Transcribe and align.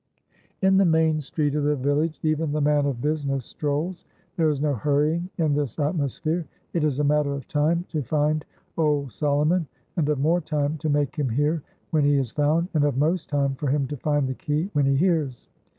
In 0.63 0.77
the 0.77 0.83
main 0.83 1.21
street 1.21 1.53
of 1.53 1.63
the 1.63 1.75
village 1.75 2.19
even 2.23 2.51
the 2.51 2.59
man 2.59 2.87
of 2.87 3.01
business 3.03 3.45
strolls. 3.45 4.03
There 4.35 4.49
is 4.49 4.59
no 4.59 4.73
hurrying 4.73 5.29
in 5.37 5.53
this 5.53 5.77
atmosphere. 5.77 6.47
It 6.73 6.83
is 6.83 6.99
a 6.99 7.03
matter 7.03 7.35
of 7.35 7.47
time 7.47 7.85
to 7.89 8.01
find 8.01 8.43
Old 8.77 9.11
Solomon, 9.11 9.67
and 9.97 10.09
of 10.09 10.17
more 10.19 10.41
time 10.41 10.79
to 10.79 10.89
make 10.89 11.15
him 11.15 11.29
hear 11.29 11.61
when 11.91 12.03
he 12.03 12.17
is 12.17 12.31
found, 12.31 12.69
and 12.73 12.83
of 12.83 12.97
most 12.97 13.29
time 13.29 13.53
for 13.53 13.67
him 13.67 13.85
to 13.89 13.97
find 13.97 14.27
the 14.27 14.33
key 14.33 14.71
when 14.73 14.87
he 14.87 14.95
hears. 14.95 15.47